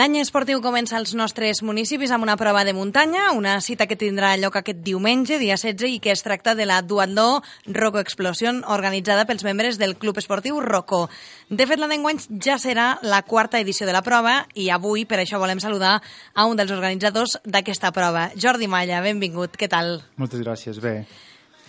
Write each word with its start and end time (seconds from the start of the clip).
L'any 0.00 0.14
esportiu 0.16 0.62
comença 0.64 0.94
als 0.96 1.10
nostres 1.12 1.58
municipis 1.60 2.08
amb 2.14 2.24
una 2.24 2.38
prova 2.40 2.62
de 2.64 2.72
muntanya, 2.72 3.34
una 3.36 3.58
cita 3.60 3.84
que 3.84 3.98
tindrà 4.00 4.30
lloc 4.40 4.56
aquest 4.56 4.80
diumenge, 4.86 5.36
dia 5.36 5.58
16, 5.60 5.90
i 5.92 5.98
que 6.00 6.14
es 6.14 6.24
tracta 6.24 6.54
de 6.56 6.64
la 6.64 6.78
Duatló 6.80 7.42
Roco 7.66 8.00
Explosion, 8.00 8.62
organitzada 8.64 9.26
pels 9.28 9.44
membres 9.44 9.76
del 9.76 9.98
Club 10.00 10.16
Esportiu 10.16 10.62
Roco. 10.64 11.02
De 11.50 11.68
fet, 11.68 11.76
la 11.76 11.90
d'enguany 11.90 12.16
ja 12.40 12.56
serà 12.56 12.94
la 13.04 13.20
quarta 13.28 13.60
edició 13.60 13.84
de 13.84 13.92
la 13.92 14.00
prova 14.00 14.46
i 14.56 14.70
avui, 14.72 15.04
per 15.04 15.20
això, 15.20 15.36
volem 15.36 15.60
saludar 15.60 15.98
a 16.32 16.48
un 16.48 16.56
dels 16.56 16.72
organitzadors 16.72 17.36
d'aquesta 17.44 17.92
prova. 17.92 18.30
Jordi 18.40 18.72
Malla, 18.72 19.04
benvingut, 19.04 19.60
què 19.60 19.68
tal? 19.68 19.98
Moltes 20.16 20.40
gràcies, 20.40 20.80
bé. 20.80 21.02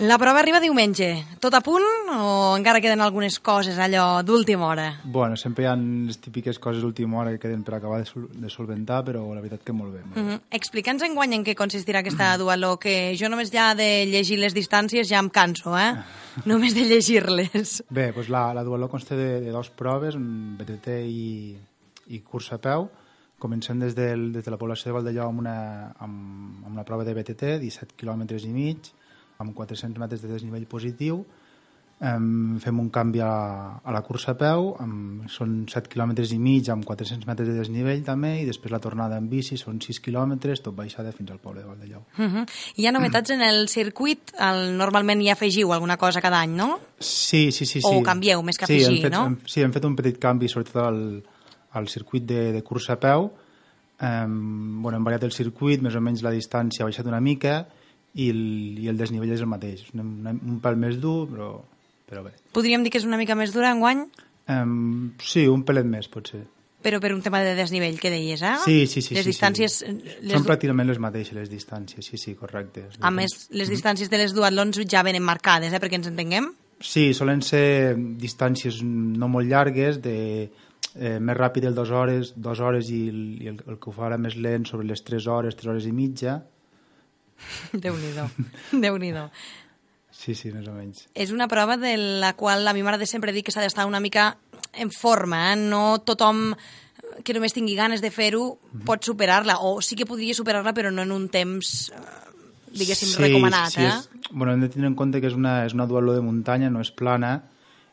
La 0.02 0.18
prova 0.18 0.40
arriba 0.40 0.58
diumenge. 0.58 1.12
Tot 1.38 1.54
a 1.54 1.60
punt 1.62 1.84
o 2.10 2.56
encara 2.58 2.80
queden 2.82 3.04
algunes 3.06 3.36
coses 3.38 3.78
allò 3.78 4.24
d'última 4.26 4.66
hora? 4.66 4.88
Bueno, 5.04 5.36
sempre 5.38 5.62
hi 5.62 5.68
ha 5.70 5.76
les 5.78 6.18
típiques 6.18 6.58
coses 6.58 6.82
d'última 6.82 7.20
hora 7.20 7.36
que 7.36 7.42
queden 7.44 7.62
per 7.62 7.76
acabar 7.78 8.00
de, 8.02 8.08
sol 8.10 8.24
de 8.34 8.50
solventar, 8.50 9.04
però 9.06 9.22
la 9.30 9.44
veritat 9.44 9.62
que 9.68 9.76
molt 9.78 9.94
bé. 9.94 10.00
Molt 10.02 10.16
bé. 10.16 10.22
Uh 10.24 10.32
-huh. 10.32 10.40
Explica'ns 10.58 11.06
enguany 11.06 11.36
en 11.36 11.46
què 11.46 11.54
consistirà 11.54 12.00
aquesta 12.00 12.36
dualó, 12.42 12.80
que 12.80 13.16
jo 13.16 13.30
només 13.30 13.52
ja 13.52 13.76
de 13.76 14.08
llegir 14.08 14.40
les 14.40 14.56
distàncies 14.56 15.08
ja 15.08 15.20
em 15.20 15.30
canso, 15.30 15.78
eh? 15.78 15.94
només 16.46 16.74
de 16.74 16.82
llegir-les. 16.82 17.84
Bé, 17.90 18.12
doncs 18.12 18.30
la, 18.30 18.56
la 18.56 18.64
dualó 18.64 18.90
consta 18.90 19.16
de, 19.16 19.40
de 19.40 19.52
dos 19.52 19.70
proves, 19.70 20.16
BTT 20.18 20.88
i, 21.06 21.56
i 22.08 22.22
curs 22.22 22.52
a 22.54 22.58
peu. 22.58 22.90
Comencem 23.38 23.80
des, 23.80 23.94
del, 23.94 24.34
des 24.34 24.44
de 24.44 24.50
la 24.50 24.58
població 24.58 24.90
de 24.90 24.94
Valdellau 24.94 25.28
amb 25.30 25.40
una, 25.40 25.94
amb, 26.00 26.66
amb 26.66 26.74
una 26.74 26.84
prova 26.84 27.04
de 27.04 27.14
BTT, 27.14 27.60
17 27.60 27.94
quilòmetres 27.96 28.46
i 28.46 28.50
mig, 28.50 28.92
amb 29.42 29.56
400 29.58 30.00
metres 30.02 30.22
de 30.24 30.32
desnivell 30.32 30.68
positiu, 30.70 31.24
fem 32.02 32.80
un 32.82 32.90
canvi 32.90 33.20
a, 33.22 33.78
a 33.78 33.92
la 33.94 34.02
cursa 34.02 34.34
a 34.34 34.38
peu, 34.38 34.72
amb, 34.82 35.28
són 35.30 35.68
7 35.70 35.92
quilòmetres 35.92 36.32
i 36.34 36.40
mig 36.42 36.70
amb 36.74 36.86
400 36.88 37.28
metres 37.30 37.52
de 37.52 37.60
desnivell 37.60 38.02
també, 38.04 38.32
i 38.42 38.48
després 38.48 38.74
la 38.74 38.80
tornada 38.82 39.20
en 39.22 39.28
bici 39.30 39.58
són 39.60 39.78
6 39.84 40.02
quilòmetres, 40.02 40.64
tot 40.66 40.74
baixada 40.74 41.14
fins 41.14 41.30
al 41.30 41.38
poble 41.44 41.62
de 41.62 41.68
Valdellau. 41.68 42.02
Uh 42.18 42.26
-huh. 42.26 42.46
Hi 42.76 42.88
ha 42.88 42.92
novetats 42.92 43.30
en 43.30 43.42
el 43.42 43.68
circuit? 43.70 44.34
El, 44.40 44.76
normalment 44.78 45.22
hi 45.22 45.30
afegiu 45.30 45.74
alguna 45.74 45.98
cosa 45.98 46.22
cada 46.22 46.40
any, 46.42 46.56
no? 46.56 46.80
Sí, 47.00 47.52
sí, 47.52 47.66
sí. 47.66 47.82
sí. 47.82 47.88
O 47.88 48.02
canvieu 48.02 48.42
més 48.42 48.58
que 48.58 48.66
afegir, 48.66 48.86
sí, 48.86 48.96
hem 48.96 49.02
fet, 49.02 49.12
no? 49.12 49.26
Hem, 49.26 49.38
sí, 49.46 49.62
hem 49.62 49.72
fet 49.72 49.86
un 49.86 49.96
petit 49.96 50.18
canvi, 50.18 50.50
sobretot 50.50 50.84
al, 50.84 51.24
al 51.74 51.88
circuit 51.88 52.26
de, 52.26 52.52
de 52.52 52.64
cursa 52.64 52.94
a 52.94 53.00
peu. 53.00 53.32
Um, 54.02 54.82
bueno, 54.82 54.98
hem 54.98 55.04
variat 55.04 55.24
el 55.24 55.32
circuit, 55.32 55.80
més 55.82 55.94
o 55.94 56.02
menys 56.02 56.24
la 56.24 56.32
distància 56.32 56.82
ha 56.82 56.88
baixat 56.88 57.06
una 57.06 57.22
mica, 57.22 57.68
i 58.14 58.30
el, 58.32 58.42
i 58.82 58.90
el 58.92 58.98
desnivell 59.00 59.32
és 59.36 59.44
el 59.44 59.50
mateix. 59.52 59.86
Un, 59.96 60.26
un 60.28 60.58
pèl 60.64 60.80
més 60.80 60.98
dur, 61.02 61.28
però, 61.32 61.52
però 62.10 62.26
bé. 62.26 62.34
Podríem 62.56 62.84
dir 62.84 62.92
que 62.94 63.00
és 63.02 63.08
una 63.08 63.20
mica 63.20 63.38
més 63.40 63.54
dura 63.56 63.72
enguany? 63.72 64.06
Um, 64.52 65.14
sí, 65.24 65.46
un 65.48 65.64
pelet 65.68 65.88
més, 65.88 66.10
potser. 66.12 66.44
Però 66.82 66.98
per 66.98 67.12
un 67.14 67.22
tema 67.22 67.44
de 67.46 67.54
desnivell, 67.54 68.00
que 68.02 68.10
deies, 68.10 68.42
eh? 68.42 68.56
Sí, 68.64 68.88
sí, 68.90 69.04
sí. 69.06 69.14
Les 69.14 69.28
sí, 69.28 69.36
distàncies... 69.36 69.78
Sí. 69.84 69.92
Les 70.26 70.34
Són 70.34 70.48
pràcticament 70.48 70.90
les 70.90 70.98
mateixes, 71.02 71.36
les 71.38 71.52
distàncies, 71.52 72.08
sí, 72.10 72.18
sí, 72.18 72.34
correcte. 72.40 72.88
A 73.06 73.12
més, 73.14 73.36
les 73.54 73.70
distàncies 73.70 74.10
de 74.10 74.18
les 74.18 74.34
duatlons 74.34 74.82
ja 74.90 75.04
venen 75.06 75.24
marcades, 75.24 75.76
eh, 75.76 75.82
perquè 75.84 76.00
ens 76.02 76.10
entenguem? 76.10 76.50
Sí, 76.82 77.12
solen 77.14 77.44
ser 77.46 77.94
distàncies 78.18 78.82
no 78.82 79.30
molt 79.30 79.46
llargues, 79.48 80.02
de 80.02 80.16
eh, 80.96 81.20
més 81.22 81.38
ràpid 81.38 81.70
el 81.70 81.78
dues 81.78 81.94
hores, 81.94 82.34
dues 82.36 82.60
hores 82.66 82.90
i, 82.90 83.04
el, 83.14 83.22
i 83.46 83.52
el, 83.54 83.62
el 83.68 83.78
que 83.78 83.92
ho 83.92 83.94
fa 83.94 84.08
ara 84.10 84.18
més 84.18 84.36
lent 84.42 84.66
sobre 84.66 84.90
les 84.90 85.06
tres 85.06 85.30
hores, 85.30 85.56
tres 85.60 85.70
hores 85.70 85.86
i 85.86 85.94
mitja, 85.94 86.40
Déu-n'hi-do, 87.84 88.28
déu 88.72 88.98
nhi 88.98 89.12
déu 89.16 89.30
Sí, 90.22 90.36
sí, 90.36 90.52
més 90.54 90.68
o 90.70 90.74
menys. 90.76 91.08
És 91.18 91.32
una 91.34 91.48
prova 91.50 91.78
de 91.82 91.96
la 91.98 92.36
qual 92.38 92.68
a 92.68 92.74
mi 92.78 92.84
m'agrada 92.84 93.08
sempre 93.10 93.34
dir 93.34 93.42
que 93.42 93.54
s'ha 93.54 93.64
d'estar 93.64 93.88
una 93.90 94.02
mica 94.04 94.36
en 94.74 94.92
forma, 94.94 95.54
eh? 95.54 95.56
no 95.58 96.02
tothom 96.06 96.52
que 97.26 97.34
només 97.34 97.56
tingui 97.56 97.76
ganes 97.76 98.04
de 98.04 98.12
fer-ho 98.12 98.44
mm 98.44 98.80
-hmm. 98.80 98.86
pot 98.86 99.04
superar-la, 99.04 99.58
o 99.60 99.82
sí 99.82 99.96
que 99.96 100.06
podria 100.06 100.34
superar-la 100.34 100.74
però 100.74 100.92
no 100.92 101.02
en 101.02 101.12
un 101.12 101.30
temps, 101.30 101.92
eh, 101.96 102.00
diguéssim, 102.72 103.10
sí, 103.10 103.18
recomanat. 103.18 103.72
Sí, 103.72 103.82
eh? 103.82 103.88
és, 103.88 104.10
bueno, 104.32 104.54
hem 104.54 104.62
de 104.62 104.70
tenir 104.70 104.88
en 104.88 104.96
compte 104.96 105.22
que 105.22 105.28
és 105.28 105.34
una, 105.34 105.66
és 105.66 105.74
una 105.74 105.88
duatló 105.88 106.14
de 106.14 106.22
muntanya, 106.22 106.70
no 106.70 106.82
és 106.82 106.92
plana, 106.92 107.44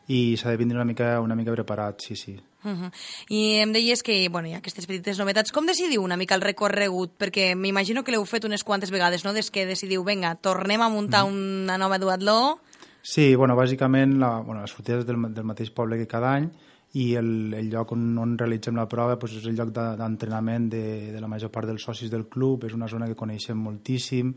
i 0.07 0.37
s'ha 0.37 0.51
de 0.51 0.57
vindre 0.57 0.77
una 0.77 0.85
mica, 0.85 1.19
una 1.21 1.35
mica 1.35 1.51
preparat, 1.51 2.01
sí, 2.01 2.15
sí. 2.15 2.39
Uh 2.63 2.71
-huh. 2.71 2.91
I 3.29 3.59
em 3.59 3.71
deies 3.71 4.03
que 4.03 4.27
bueno, 4.29 4.47
hi 4.47 4.53
ha 4.53 4.57
aquestes 4.57 4.85
petites 4.85 5.17
novetats. 5.17 5.51
Com 5.51 5.65
decidiu 5.65 6.03
una 6.03 6.17
mica 6.17 6.35
el 6.35 6.41
recorregut? 6.41 7.11
Perquè 7.17 7.55
m'imagino 7.55 8.03
que 8.03 8.11
l'heu 8.11 8.25
fet 8.25 8.45
unes 8.45 8.63
quantes 8.63 8.91
vegades, 8.91 9.23
no? 9.23 9.33
Des 9.33 9.49
que 9.51 9.65
decidiu, 9.65 10.03
vinga, 10.03 10.35
tornem 10.35 10.81
a 10.81 10.89
muntar 10.89 11.23
uh 11.23 11.29
-huh. 11.29 11.65
una 11.65 11.77
nova 11.77 11.97
duatló... 11.97 12.59
Sí, 13.01 13.33
bueno, 13.35 13.55
bàsicament 13.55 14.19
la, 14.19 14.41
bueno, 14.41 14.61
la 14.61 14.67
sortida 14.67 14.99
és 14.99 15.05
del, 15.05 15.33
del 15.33 15.45
mateix 15.45 15.71
poble 15.71 15.97
que 15.97 16.05
cada 16.05 16.33
any 16.35 16.51
i 16.93 17.15
el, 17.15 17.53
el 17.53 17.69
lloc 17.69 17.91
on, 17.91 18.17
on 18.17 18.37
realitzem 18.37 18.75
la 18.75 18.87
prova 18.89 19.17
pues, 19.19 19.35
és 19.37 19.45
el 19.45 19.55
lloc 19.55 19.69
d'entrenament 19.71 20.69
de, 20.69 21.11
de 21.13 21.21
la 21.21 21.27
major 21.27 21.51
part 21.53 21.67
dels 21.67 21.83
socis 21.85 22.09
del 22.09 22.27
club, 22.27 22.65
és 22.65 22.73
una 22.73 22.87
zona 22.87 23.07
que 23.07 23.15
coneixem 23.15 23.57
moltíssim 23.57 24.33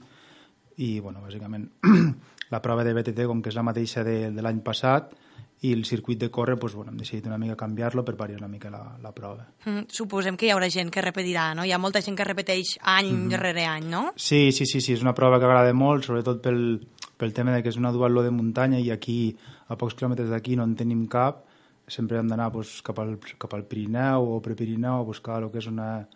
i, 0.77 1.01
bueno, 1.01 1.23
bàsicament 1.25 1.71
la 2.55 2.61
prova 2.61 2.85
de 2.85 2.93
BTT, 2.93 3.27
com 3.27 3.41
que 3.43 3.49
és 3.49 3.57
la 3.57 3.65
mateixa 3.65 4.05
de, 4.05 4.31
de 4.31 4.45
l'any 4.45 4.61
passat, 4.65 5.15
i 5.63 5.73
el 5.73 5.85
circuit 5.87 6.19
de 6.19 6.29
córrer, 6.31 6.57
doncs, 6.59 6.75
bueno, 6.75 6.91
hem 6.91 6.99
decidit 6.99 7.27
una 7.29 7.39
mica 7.39 7.55
canviar-lo 7.57 8.03
per 8.05 8.17
variar 8.19 8.41
una 8.41 8.49
mica 8.51 8.71
la, 8.71 8.83
la 8.99 9.13
prova. 9.15 9.45
Mm, 9.65 9.85
suposem 9.95 10.35
que 10.37 10.49
hi 10.49 10.51
haurà 10.51 10.67
gent 10.75 10.91
que 10.91 11.05
repetirà, 11.05 11.53
no? 11.55 11.63
Hi 11.63 11.71
ha 11.71 11.79
molta 11.79 12.03
gent 12.03 12.19
que 12.19 12.27
repeteix 12.27 12.75
any 12.83 13.13
mm 13.13 13.29
-hmm. 13.29 13.39
rere 13.39 13.67
any, 13.67 13.87
no? 13.87 14.13
Sí, 14.17 14.51
sí, 14.51 14.67
sí, 14.67 14.81
sí, 14.81 14.93
és 14.93 15.03
una 15.03 15.15
prova 15.15 15.39
que 15.39 15.47
agrada 15.47 15.73
molt, 15.73 16.05
sobretot 16.05 16.43
pel, 16.43 16.81
pel 17.17 17.33
tema 17.33 17.55
de 17.55 17.63
que 17.63 17.69
és 17.69 17.77
una 17.77 17.93
duatló 17.93 18.23
de 18.23 18.31
muntanya 18.31 18.81
i 18.81 18.91
aquí, 18.91 19.37
a 19.69 19.77
pocs 19.77 19.95
quilòmetres 19.95 20.29
d'aquí, 20.31 20.57
no 20.57 20.65
en 20.65 20.75
tenim 20.75 21.07
cap. 21.07 21.45
Sempre 21.87 22.19
hem 22.19 22.27
d'anar 22.27 22.51
doncs, 22.51 22.83
cap, 22.83 22.99
al, 22.99 23.19
cap 23.39 23.55
al 23.55 23.65
Pirineu 23.65 24.35
o 24.35 24.41
Prepirineu 24.43 24.99
a 24.99 25.05
buscar 25.05 25.43
el 25.43 25.51
que 25.51 25.59
és 25.59 25.67
una, 25.67 26.09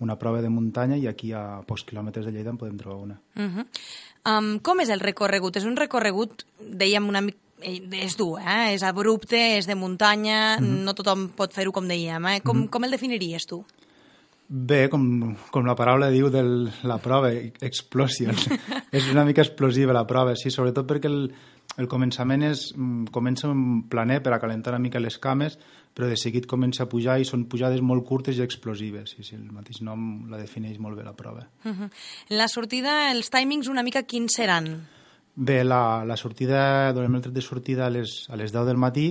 una 0.00 0.18
prova 0.18 0.42
de 0.42 0.50
muntanya 0.50 0.96
i 0.96 1.06
aquí 1.06 1.32
a 1.32 1.62
pocs 1.66 1.84
quilòmetres 1.84 2.26
de 2.26 2.32
Lleida 2.32 2.50
en 2.50 2.58
podem 2.58 2.76
trobar 2.76 3.00
una. 3.00 3.20
Uh 3.36 3.42
-huh. 3.48 3.66
um, 4.26 4.58
com 4.58 4.80
és 4.80 4.90
el 4.90 5.00
recorregut? 5.00 5.56
És 5.56 5.64
un 5.64 5.76
recorregut, 5.76 6.44
dèiem, 6.60 7.08
una 7.08 7.22
mica 7.22 7.38
és 7.62 8.16
dur, 8.16 8.38
eh? 8.40 8.74
és 8.74 8.82
abrupte, 8.82 9.38
és 9.58 9.66
de 9.66 9.74
muntanya, 9.74 10.58
mm 10.58 10.64
-hmm. 10.64 10.84
no 10.84 10.94
tothom 10.94 11.28
pot 11.36 11.52
fer-ho 11.52 11.72
com 11.72 11.86
dèiem. 11.86 12.26
Eh? 12.26 12.40
Com, 12.40 12.56
mm 12.56 12.62
-hmm. 12.64 12.70
com 12.70 12.84
el 12.84 12.90
definiries 12.90 13.46
tu? 13.46 13.64
Bé, 14.52 14.88
com, 14.90 15.36
com 15.54 15.64
la 15.64 15.76
paraula 15.76 16.10
diu 16.10 16.28
de 16.28 16.42
la 16.82 16.98
prova, 16.98 17.30
explosion. 17.62 18.34
és 18.90 19.06
una 19.12 19.24
mica 19.24 19.42
explosiva 19.42 19.92
la 19.92 20.06
prova, 20.06 20.34
sí, 20.34 20.50
sobretot 20.50 20.88
perquè 20.90 21.06
el, 21.06 21.30
el 21.78 21.86
començament 21.86 22.42
és, 22.42 22.64
comença 23.14 23.46
un 23.46 23.84
planer 23.88 24.20
per 24.24 24.32
a 24.34 24.40
calentar 24.42 24.72
una 24.74 24.82
mica 24.82 24.98
les 24.98 25.18
cames, 25.18 25.56
però 25.94 26.08
de 26.10 26.16
seguit 26.16 26.48
comença 26.50 26.82
a 26.82 26.90
pujar 26.90 27.20
i 27.20 27.24
són 27.24 27.46
pujades 27.50 27.80
molt 27.80 28.04
curtes 28.08 28.38
i 28.38 28.42
explosives. 28.42 29.14
Sí, 29.14 29.22
sí, 29.22 29.36
el 29.36 29.52
mateix 29.54 29.82
nom 29.86 30.26
la 30.30 30.38
defineix 30.42 30.78
molt 30.82 30.98
bé 30.98 31.04
la 31.04 31.14
prova. 31.14 31.46
Uh 31.64 31.70
-huh. 31.70 31.90
La 32.30 32.48
sortida, 32.48 33.12
els 33.12 33.30
timings 33.30 33.68
una 33.68 33.82
mica 33.82 34.02
quins 34.02 34.34
seran? 34.34 34.88
Bé, 35.34 35.62
la, 35.64 36.04
la 36.04 36.16
sortida, 36.16 36.90
donem 36.92 37.14
el 37.16 37.22
tret 37.22 37.34
de 37.34 37.42
sortida 37.44 37.86
a 37.86 37.90
les, 37.92 38.24
a 38.30 38.36
les 38.36 38.50
10 38.50 38.66
del 38.66 38.80
matí 38.82 39.06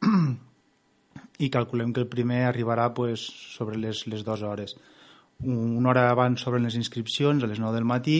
i 1.44 1.50
calculem 1.52 1.92
que 1.92 2.00
el 2.00 2.08
primer 2.08 2.46
arribarà 2.48 2.88
pues, 2.96 3.26
sobre 3.52 3.76
les, 3.76 4.06
les 4.08 4.24
dues 4.24 4.42
hores. 4.42 4.74
Una 5.44 5.90
hora 5.90 6.08
abans 6.10 6.40
sobre 6.40 6.62
les 6.64 6.78
inscripcions, 6.80 7.44
a 7.44 7.50
les 7.50 7.60
9 7.60 7.76
del 7.76 7.84
matí, 7.84 8.18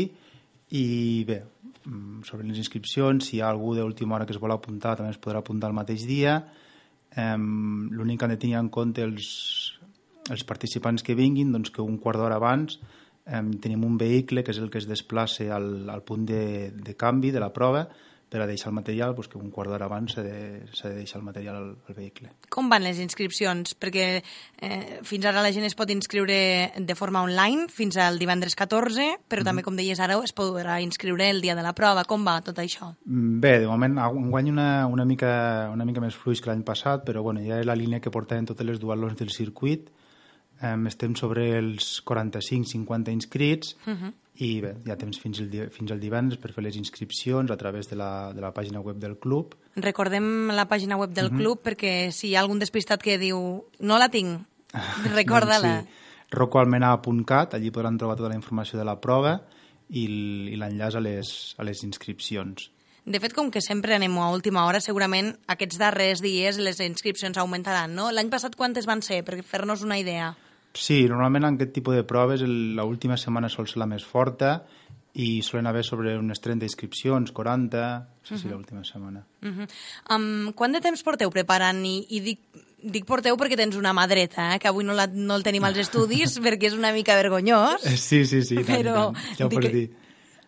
i 0.77 1.25
bé, 1.25 1.41
mm, 1.87 2.27
sobre 2.29 2.45
les 2.45 2.61
inscripcions, 2.61 3.25
si 3.25 3.39
hi 3.39 3.41
ha 3.41 3.49
algú 3.49 3.73
d'última 3.75 4.19
hora 4.19 4.27
que 4.29 4.37
es 4.37 4.43
vol 4.43 4.53
apuntar, 4.53 4.97
també 4.99 5.15
es 5.15 5.21
podrà 5.23 5.41
apuntar 5.41 5.71
el 5.73 5.79
mateix 5.79 6.05
dia. 6.05 6.43
Um, 7.17 7.89
L'únic 7.95 8.19
que 8.21 8.29
han 8.29 8.35
de 8.35 8.41
tenir 8.43 8.59
en 8.59 8.69
compte 8.75 9.01
els, 9.07 9.31
els 10.29 10.45
participants 10.45 11.07
que 11.07 11.17
vinguin, 11.17 11.55
doncs 11.55 11.73
que 11.73 11.81
un 11.81 11.97
quart 12.03 12.21
d'hora 12.21 12.37
abans 12.43 12.81
tenim 13.25 13.85
un 13.85 13.97
vehicle 13.99 14.45
que 14.45 14.53
és 14.53 14.61
el 14.61 14.71
que 14.71 14.83
es 14.83 14.89
desplaça 14.89 15.47
al, 15.57 15.89
al 15.89 16.03
punt 16.05 16.27
de, 16.29 16.73
de 16.75 16.97
canvi 16.97 17.31
de 17.33 17.41
la 17.41 17.53
prova 17.53 17.87
per 18.35 18.41
a 18.43 18.47
deixar 18.51 18.73
el 18.73 18.75
material, 18.75 19.13
doncs 19.15 19.29
que 19.31 19.39
un 19.39 19.51
quart 19.55 19.71
d'hora 19.71 19.87
abans 19.87 20.17
s'ha 20.17 20.23
de, 20.27 20.65
de 20.67 20.91
deixar 20.97 21.21
el 21.21 21.27
material 21.27 21.55
al, 21.55 21.69
al 21.87 21.95
vehicle. 21.95 22.33
Com 22.51 22.67
van 22.73 22.83
les 22.83 22.99
inscripcions? 22.99 23.77
Perquè 23.79 24.07
eh, 24.19 24.97
fins 25.07 25.29
ara 25.31 25.45
la 25.45 25.53
gent 25.55 25.69
es 25.69 25.77
pot 25.79 25.93
inscriure 25.95 26.39
de 26.75 26.97
forma 26.99 27.23
online 27.23 27.69
fins 27.71 27.95
al 28.03 28.19
divendres 28.19 28.59
14, 28.59 29.07
però 29.31 29.47
també, 29.47 29.63
com 29.63 29.79
deies 29.79 30.03
ara, 30.03 30.19
es 30.27 30.35
podrà 30.35 30.81
inscriure 30.83 31.29
el 31.31 31.39
dia 31.45 31.55
de 31.55 31.63
la 31.63 31.77
prova. 31.79 32.03
Com 32.11 32.27
va 32.27 32.41
tot 32.43 32.59
això? 32.59 32.91
Mm, 33.07 33.39
Bé, 33.45 33.59
de 33.63 33.71
moment 33.71 34.01
guany 34.33 34.51
una, 34.51 34.69
una, 34.91 35.07
mica, 35.07 35.71
una 35.71 35.87
mica 35.87 36.03
més 36.03 36.19
fluix 36.19 36.43
que 36.43 36.51
l'any 36.51 36.67
passat, 36.67 37.07
però 37.07 37.23
bueno, 37.23 37.45
ja 37.47 37.61
és 37.63 37.71
la 37.71 37.79
línia 37.79 38.03
que 38.03 38.11
portaven 38.11 38.51
totes 38.51 38.67
les 38.67 38.83
duatlons 38.83 39.15
del 39.21 39.31
circuit. 39.31 39.93
Um, 40.65 40.87
estem 40.89 41.13
sobre 41.19 41.43
els 41.59 41.99
45-50 42.09 43.13
inscrits 43.13 43.75
uh 43.85 43.93
-huh. 43.93 44.13
i 44.41 44.61
bé, 44.63 44.75
ja 44.87 44.97
temps 44.97 45.19
fins, 45.21 45.41
el, 45.41 45.51
fins 45.71 45.91
al 45.91 46.01
divendres 46.01 46.41
per 46.41 46.53
fer 46.53 46.65
les 46.65 46.77
inscripcions 46.77 47.51
a 47.51 47.57
través 47.57 47.91
de 47.91 47.97
la, 47.97 48.33
de 48.33 48.41
la 48.41 48.53
pàgina 48.55 48.81
web 48.81 48.97
del 48.97 49.19
club. 49.19 49.55
Recordem 49.77 50.49
la 50.53 50.67
pàgina 50.69 50.97
web 50.97 51.11
del 51.11 51.31
club 51.31 51.61
perquè 51.63 52.11
si 52.11 52.29
hi 52.29 52.37
ha 52.37 52.41
algun 52.41 52.59
despistat 52.59 53.03
que 53.03 53.19
diu 53.19 53.65
no 53.81 53.99
la 53.99 54.09
tinc, 54.09 54.41
recorda-la. 55.15 55.75
Doncs 55.83 55.89
sí, 55.89 56.05
rocoalmenà.cat, 56.31 57.55
allí 57.55 57.71
podran 57.71 57.99
trobar 57.99 58.17
tota 58.17 58.29
la 58.29 58.37
informació 58.37 58.79
de 58.79 58.85
la 58.85 59.01
prova 59.01 59.43
i 59.91 60.07
l'enllaç 60.57 60.95
a, 60.97 61.01
les, 61.01 61.55
a 61.59 61.65
les 61.65 61.83
inscripcions. 61.85 62.71
De 63.05 63.21
fet, 63.21 63.35
com 63.35 63.51
que 63.51 63.61
sempre 63.61 63.95
anem 63.95 64.17
a 64.17 64.31
última 64.33 64.65
hora, 64.65 64.81
segurament 64.81 65.35
aquests 65.47 65.77
darrers 65.77 66.23
dies 66.25 66.57
les 66.57 66.81
inscripcions 66.81 67.37
augmentaran, 67.37 67.95
no? 67.95 68.11
L'any 68.11 68.31
passat 68.31 68.57
quantes 68.57 68.87
van 68.87 69.03
ser, 69.03 69.23
per 69.25 69.43
fer-nos 69.43 69.83
una 69.85 69.99
idea? 70.01 70.35
Sí, 70.75 71.05
normalment 71.07 71.47
en 71.47 71.55
aquest 71.55 71.73
tipus 71.77 71.95
de 71.95 72.03
proves 72.05 72.43
l'última 72.43 73.17
setmana 73.17 73.49
sol 73.49 73.69
ser 73.71 73.79
la 73.79 73.87
més 73.87 74.05
forta 74.05 74.65
i 75.15 75.39
solen 75.47 75.69
haver 75.71 75.85
sobre 75.87 76.17
unes 76.19 76.41
30 76.43 76.67
inscripcions, 76.67 77.31
40, 77.31 77.83
sí, 78.27 78.39
sí, 78.39 78.49
l'última 78.51 78.83
setmana. 78.83 79.23
Uh 79.43 79.49
-huh. 79.49 79.69
um, 80.11 80.53
quant 80.53 80.73
de 80.73 80.81
temps 80.81 81.03
porteu 81.03 81.31
preparant? 81.31 81.85
I, 81.87 82.07
i 82.11 82.21
dic, 82.21 82.41
dic 82.83 83.05
porteu 83.07 83.37
perquè 83.37 83.57
tens 83.57 83.77
una 83.77 83.93
mà 83.93 84.09
dreta, 84.09 84.55
eh? 84.55 84.59
que 84.59 84.69
avui 84.69 84.85
no, 84.85 84.93
la, 84.93 85.07
no 85.07 85.37
el 85.37 85.43
tenim 85.43 85.65
als 85.65 85.79
estudis 85.87 86.41
perquè 86.41 86.67
és 86.67 86.75
una 86.75 86.93
mica 86.93 87.15
vergonyós. 87.15 87.87
Eh, 87.87 87.97
Sí, 87.97 88.25
sí, 88.27 88.43
sí, 88.43 88.57
tant, 88.57 88.67
Però 88.67 89.11
i 89.11 89.15
tant. 89.15 89.39
ja 89.39 89.47
ho 89.47 89.49
dic 89.49 89.73
dir. 89.73 89.91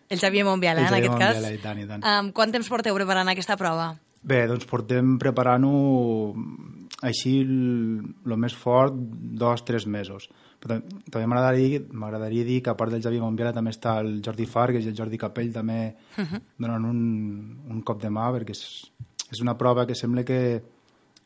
El 0.09 0.19
Xavier 0.19 0.45
Montbiala, 0.45 0.81
El 0.81 0.87
en 0.87 0.93
aquest 0.93 1.17
cas. 1.17 1.35
Montbiala, 1.35 1.53
i 1.53 1.57
tant, 1.57 1.79
i 1.79 1.87
tant. 1.87 2.03
Um, 2.03 2.31
quant 2.31 2.51
temps 2.51 2.67
porteu 2.67 2.95
preparant 2.95 3.27
aquesta 3.27 3.55
prova? 3.57 3.97
Bé, 4.23 4.47
doncs 4.47 4.65
portem 4.65 5.17
preparant-ho 5.17 6.35
així 7.05 7.39
el 7.41 8.37
més 8.37 8.55
fort 8.57 8.93
dos, 8.97 9.63
tres 9.65 9.85
mesos. 9.85 10.29
Però 10.59 10.73
tam- 10.73 11.01
també 11.11 11.27
m'agradaria 11.27 11.81
m'agradaria 11.91 12.43
dir 12.43 12.61
que 12.63 12.71
a 12.71 12.77
part 12.77 12.91
del 12.91 13.03
Javi 13.03 13.19
Montbiala 13.21 13.53
també 13.53 13.71
està 13.71 13.99
el 14.01 14.21
Jordi 14.25 14.47
Fargues 14.49 14.85
i 14.85 14.89
el 14.89 14.97
Jordi 14.97 15.17
Capell 15.17 15.53
també 15.53 15.95
uh 16.17 16.23
-huh. 16.23 16.41
donen 16.57 16.85
un, 16.85 17.61
un 17.69 17.81
cop 17.81 18.01
de 18.01 18.09
mà 18.09 18.31
perquè 18.33 18.51
és, 18.51 18.91
és 19.31 19.41
una 19.41 19.57
prova 19.57 19.85
que 19.85 19.93
sembla 19.95 20.23
que 20.23 20.63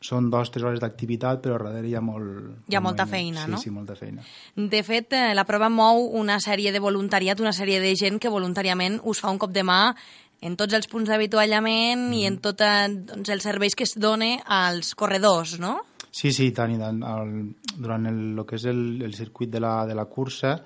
són 0.01 0.29
dos, 0.31 0.49
tres 0.49 0.63
hores 0.63 0.79
d'activitat 0.79 1.41
però 1.41 1.61
darrere 1.63 1.87
hi 1.87 1.95
ha 1.95 2.01
molt... 2.01 2.65
Hi 2.67 2.75
ha 2.75 2.81
molt 2.81 2.97
molta 2.97 3.05
moviment. 3.05 3.35
feina, 3.35 3.45
sí, 3.45 3.51
no? 3.51 3.57
Sí, 3.57 3.69
molta 3.69 3.95
feina. 3.95 4.21
De 4.55 4.83
fet, 4.83 5.13
eh, 5.13 5.33
la 5.35 5.45
prova 5.45 5.69
mou 5.69 6.09
una 6.17 6.39
sèrie 6.39 6.71
de 6.71 6.79
voluntariat, 6.79 7.39
una 7.39 7.53
sèrie 7.53 7.79
de 7.79 7.95
gent 7.95 8.19
que 8.19 8.27
voluntàriament 8.29 8.99
us 9.03 9.19
fa 9.19 9.29
un 9.29 9.37
cop 9.37 9.51
de 9.51 9.63
mà 9.63 9.95
en 10.41 10.57
tots 10.57 10.73
els 10.73 10.89
punts 10.89 11.09
d'avituallament 11.09 12.07
mm. 12.09 12.17
i 12.17 12.25
en 12.29 12.39
tots 12.41 12.65
doncs, 13.07 13.29
els 13.29 13.45
serveis 13.45 13.77
que 13.77 13.85
es 13.85 13.95
dona 13.97 14.33
als 14.45 14.95
corredors, 14.97 15.59
no? 15.61 15.77
Sí, 16.11 16.33
sí, 16.35 16.49
tant, 16.51 16.73
i 16.73 16.79
tant. 16.81 16.99
El, 17.07 17.53
durant 17.77 18.09
el, 18.09 18.19
el 18.35 18.45
que 18.47 18.57
és 18.57 18.65
el, 18.67 19.01
el 19.05 19.13
circuit 19.15 19.51
de 19.53 19.61
la, 19.63 19.85
de 19.87 19.95
la 19.95 20.09
cursa 20.11 20.57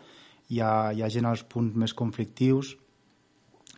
hi 0.49 0.61
ha, 0.61 0.71
hi 0.93 1.03
ha 1.03 1.11
gent 1.11 1.27
als 1.29 1.43
punts 1.49 1.75
més 1.77 1.93
conflictius, 1.93 2.75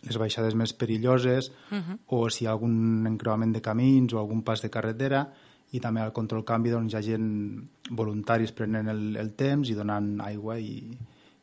les 0.06 0.16
baixades 0.20 0.54
més 0.54 0.72
perilloses, 0.72 1.50
uh 1.72 1.76
-huh. 1.76 1.98
o 2.06 2.30
si 2.30 2.44
hi 2.44 2.46
ha 2.46 2.52
algun 2.52 3.06
encreuament 3.06 3.52
de 3.52 3.60
camins 3.60 4.12
o 4.14 4.18
algun 4.18 4.42
pas 4.42 4.62
de 4.62 4.70
carretera, 4.70 5.26
i 5.72 5.80
també 5.80 6.00
al 6.00 6.12
control 6.12 6.44
canvi 6.44 6.70
doncs, 6.70 6.92
hi 6.92 6.96
ha 6.96 7.02
gent 7.02 7.68
voluntaris 7.90 8.52
prenent 8.52 8.88
el, 8.88 9.16
el 9.16 9.34
temps 9.34 9.68
i 9.68 9.74
donant 9.74 10.20
aigua 10.20 10.58
i, 10.58 10.96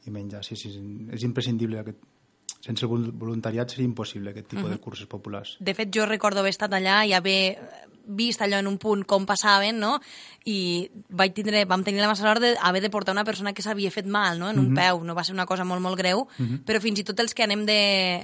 i 0.06 0.12
menjar. 0.12 0.44
Sí, 0.44 0.56
sí, 0.56 0.70
és 1.12 1.24
imprescindible 1.24 1.80
aquest, 1.80 1.98
sense 2.66 2.86
el 2.86 3.12
voluntariat 3.14 3.70
seria 3.70 3.86
impossible 3.86 4.32
aquest 4.32 4.48
tipus 4.50 4.66
uh 4.66 4.70
-huh. 4.70 4.78
de 4.78 4.82
curses 4.82 5.08
populars. 5.08 5.58
De 5.60 5.74
fet, 5.74 5.90
jo 5.94 6.06
recordo 6.06 6.40
haver 6.40 6.50
estat 6.50 6.72
allà 6.72 7.06
i 7.06 7.14
haver 7.14 7.60
vist 8.08 8.42
allò 8.42 8.60
en 8.60 8.68
un 8.68 8.78
punt 8.78 9.04
com 9.06 9.26
passaven, 9.26 9.80
no? 9.80 10.00
I 10.46 10.90
vaig 11.10 11.34
tindre, 11.34 11.66
vam 11.66 11.84
tenir 11.84 12.02
la 12.02 12.08
massa 12.08 12.24
sort 12.24 12.42
d'haver 12.42 12.82
de 12.82 12.90
portar 12.90 13.14
una 13.14 13.24
persona 13.24 13.54
que 13.54 13.62
s'havia 13.62 13.92
fet 13.92 14.06
mal, 14.06 14.40
no? 14.40 14.50
En 14.50 14.60
un 14.60 14.74
peu. 14.74 15.04
No 15.04 15.16
va 15.16 15.24
ser 15.24 15.34
una 15.34 15.46
cosa 15.46 15.64
molt, 15.64 15.82
molt 15.82 15.98
greu, 15.98 16.28
però 16.66 16.82
fins 16.82 17.00
i 17.00 17.04
tot 17.04 17.20
els 17.20 17.34
que 17.34 17.44
anem 17.44 17.66
de, 17.66 18.22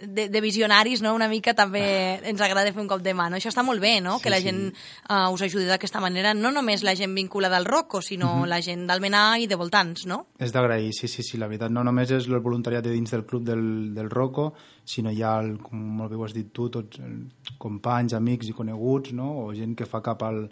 de, 0.00 0.28
de 0.28 0.40
visionaris, 0.40 1.02
no? 1.02 1.14
Una 1.14 1.28
mica 1.28 1.54
també 1.54 2.20
ens 2.28 2.40
agrada 2.40 2.72
fer 2.72 2.82
un 2.82 2.88
cop 2.90 3.02
de 3.02 3.14
mà, 3.16 3.28
no? 3.30 3.38
Això 3.38 3.50
està 3.52 3.64
molt 3.66 3.82
bé, 3.82 3.96
no? 4.04 4.16
Sí, 4.18 4.24
que 4.24 4.32
la 4.32 4.40
sí. 4.40 4.48
gent 4.48 4.60
uh, 4.72 5.30
us 5.32 5.44
ajudi 5.46 5.66
d'aquesta 5.68 6.00
manera, 6.02 6.34
no 6.34 6.52
només 6.54 6.84
la 6.86 6.94
gent 6.98 7.14
vinculada 7.14 7.58
al 7.58 7.66
Rocco, 7.66 8.02
sinó 8.02 8.46
la 8.46 8.60
gent 8.64 8.86
d'Almenar 8.88 9.40
i 9.42 9.48
de 9.50 9.58
voltants, 9.58 10.06
no? 10.10 10.22
És 10.38 10.54
d'agrair, 10.54 10.92
sí, 10.96 11.10
sí, 11.10 11.24
sí, 11.26 11.40
la 11.40 11.48
veritat. 11.50 11.72
No 11.74 11.84
només 11.86 12.10
és 12.14 12.28
el 12.30 12.40
voluntariat 12.44 12.84
de 12.84 12.94
dins 12.94 13.14
del 13.14 13.26
club 13.26 13.46
del, 13.46 13.64
del 13.94 14.10
Rocco, 14.10 14.52
sinó 14.84 15.12
ha, 15.12 15.38
el, 15.40 15.56
com 15.62 15.78
molt 15.98 16.12
bé 16.12 16.18
ho 16.18 16.26
has 16.26 16.36
dit 16.36 16.52
tu, 16.52 16.68
tots 16.72 17.00
els 17.02 17.54
companys, 17.58 18.16
amics 18.18 18.50
i 18.50 18.56
coneguts, 18.56 19.14
no? 19.16 19.32
o 19.46 19.50
gent 19.56 19.76
que 19.78 19.86
fa 19.88 20.02
cap 20.02 20.22
al, 20.26 20.44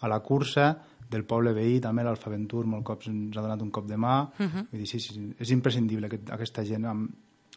a 0.00 0.10
la 0.10 0.20
cursa, 0.20 0.72
del 1.12 1.26
poble 1.28 1.52
veí, 1.52 1.76
també 1.84 2.04
l'Alfaventur 2.06 2.64
molts 2.64 2.86
cops 2.88 3.10
ens 3.10 3.36
ha 3.36 3.44
donat 3.44 3.60
un 3.60 3.70
cop 3.74 3.86
de 3.88 3.98
mà. 4.00 4.22
Uh 4.38 4.46
-huh. 4.46 4.64
Vull 4.70 4.80
dir, 4.80 4.88
sí, 4.88 4.98
sí, 4.98 5.34
és 5.38 5.50
imprescindible 5.50 6.06
aquest, 6.06 6.30
aquesta 6.30 6.64
gent 6.64 6.86
amb, 6.86 7.10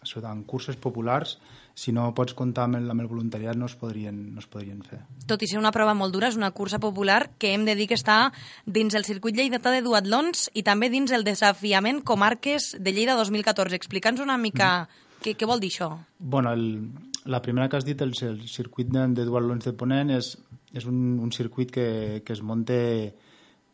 sobretot 0.05 0.31
en 0.31 0.43
curses 0.47 0.77
populars, 0.79 1.37
si 1.75 1.91
no 1.91 2.07
pots 2.15 2.33
comptar 2.33 2.69
amb 2.69 2.79
el, 2.79 2.87
amb 2.89 3.03
el 3.03 3.09
voluntariat 3.11 3.57
no 3.59 3.67
es 3.67 3.75
podrien, 3.75 4.15
no 4.33 4.39
es 4.39 4.47
podrien 4.47 4.79
fer. 4.85 5.01
tot 5.27 5.41
i 5.43 5.49
ser 5.51 5.59
una 5.59 5.73
prova 5.75 5.93
molt 5.93 6.13
dura, 6.13 6.29
és 6.31 6.37
una 6.39 6.51
cursa 6.55 6.79
popular 6.79 7.31
que 7.37 7.53
hem 7.53 7.65
de 7.65 7.75
dir 7.75 7.89
que 7.91 7.99
està 7.99 8.31
dins 8.65 8.95
el 8.95 9.03
circuit 9.03 9.35
lleidatà 9.35 9.73
de 9.75 9.81
duatlons 9.83 10.49
i 10.53 10.63
també 10.63 10.89
dins 10.89 11.11
el 11.11 11.25
desafiament 11.27 12.01
Comarques 12.01 12.75
de 12.79 12.93
Lleida 12.93 13.17
2014. 13.19 13.75
Explica'ns 13.75 14.23
una 14.23 14.37
mica 14.37 14.87
què, 15.21 15.35
què 15.35 15.45
vol 15.49 15.59
dir 15.59 15.73
això. 15.73 15.91
Bueno, 16.19 16.53
el, 16.53 16.91
la 17.25 17.41
primera 17.41 17.67
que 17.69 17.77
has 17.77 17.85
dit, 17.85 18.01
el, 18.01 18.13
el 18.21 18.47
circuit 18.47 18.87
de, 18.87 19.07
de 19.17 19.25
duatlons 19.27 19.65
de 19.65 19.73
Ponent, 19.73 20.13
és, 20.15 20.35
és 20.73 20.85
un, 20.85 21.19
un 21.19 21.31
circuit 21.35 21.71
que, 21.71 21.87
que 22.25 22.35
es 22.35 22.43
munta 22.45 22.75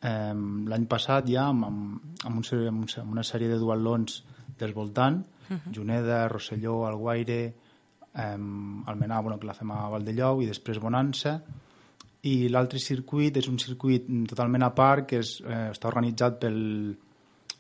eh, 0.01 0.33
l'any 0.73 0.87
passat 0.89 1.29
ja 1.29 1.49
amb, 1.49 1.67
amb, 1.67 2.15
amb, 2.25 2.41
un, 2.41 2.47
amb, 2.71 2.85
un, 2.85 2.89
amb 3.03 3.17
una 3.17 3.25
sèrie 3.27 3.51
de 3.51 3.59
duatlons 3.61 4.21
del 4.61 4.73
voltant, 4.77 5.21
uh 5.51 5.57
-huh. 5.57 5.73
Juneda, 5.75 6.27
Rosselló, 6.27 6.85
Alguaire, 6.87 7.53
eh, 8.15 8.37
Almenar, 8.85 9.21
bueno, 9.21 9.39
que 9.39 9.47
la 9.47 9.53
fem 9.53 9.71
a 9.71 9.89
Valdellau, 9.89 10.41
i 10.41 10.47
després 10.47 10.79
Bonança, 10.79 11.41
i 12.23 12.49
l'altre 12.49 12.79
circuit 12.79 13.37
és 13.37 13.47
un 13.47 13.57
circuit 13.57 14.05
totalment 14.27 14.63
a 14.63 14.73
part 14.73 15.07
que 15.07 15.19
és, 15.19 15.41
eh, 15.41 15.71
està 15.71 15.87
organitzat 15.87 16.39
pel, 16.39 16.97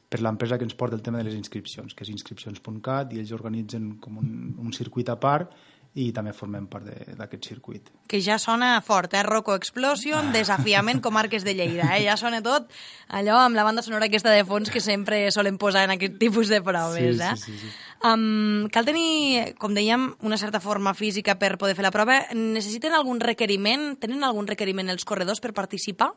per 0.09 0.19
l'empresa 0.21 0.57
que 0.57 0.63
ens 0.63 0.75
porta 0.75 0.95
el 0.95 1.01
tema 1.01 1.17
de 1.17 1.23
les 1.23 1.35
inscripcions, 1.35 1.93
que 1.93 2.03
és 2.03 2.09
inscripcions.cat, 2.09 3.13
i 3.13 3.19
ells 3.19 3.31
organitzen 3.31 3.97
com 3.99 4.17
un, 4.17 4.55
un 4.59 4.73
circuit 4.73 5.09
a 5.09 5.15
part 5.15 5.51
i 5.99 6.05
també 6.15 6.31
formem 6.31 6.69
part 6.71 6.85
d'aquest 7.17 7.49
circuit. 7.49 7.89
Que 8.07 8.21
ja 8.23 8.37
sona 8.39 8.77
fort, 8.85 9.11
eh? 9.13 9.23
Rocco 9.27 9.55
Explosion, 9.57 10.29
desafiament 10.31 11.01
Comarques 11.03 11.43
de 11.43 11.51
Lleida, 11.57 11.89
eh? 11.97 12.05
Ja 12.05 12.15
sona 12.15 12.39
tot 12.41 12.69
allò 13.11 13.41
amb 13.41 13.57
la 13.59 13.65
banda 13.67 13.83
sonora 13.83 14.07
aquesta 14.07 14.31
de 14.31 14.45
fons 14.47 14.71
que 14.71 14.79
sempre 14.79 15.25
solen 15.35 15.57
posar 15.59 15.83
en 15.83 15.97
aquest 15.97 16.15
tipus 16.21 16.47
de 16.47 16.61
proves, 16.63 17.17
Sí, 17.17 17.23
eh? 17.23 17.35
sí, 17.35 17.51
sí, 17.51 17.57
sí. 17.59 17.73
Um, 18.07 18.69
cal 18.71 18.87
tenir, 18.87 19.53
com 19.59 19.75
dèiem, 19.75 20.13
una 20.23 20.37
certa 20.39 20.61
forma 20.63 20.93
física 20.95 21.35
per 21.37 21.57
poder 21.59 21.75
fer 21.75 21.83
la 21.83 21.91
prova. 21.91 22.21
Necessiten 22.33 22.95
algun 22.95 23.19
requeriment? 23.19 23.97
Tenen 23.99 24.23
algun 24.23 24.47
requeriment 24.47 24.89
els 24.89 25.03
corredors 25.05 25.43
per 25.43 25.51
participar? 25.53 26.13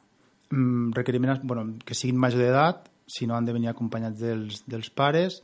Mm, 0.51 0.93
requeriments 0.95 1.43
bueno, 1.43 1.67
que 1.85 1.99
siguin 1.99 2.17
major 2.17 2.39
d'edat, 2.39 2.87
si 3.07 3.27
no 3.27 3.35
han 3.35 3.45
de 3.45 3.53
venir 3.53 3.69
acompanyats 3.69 4.21
dels, 4.23 4.63
dels 4.71 4.89
pares, 4.89 5.43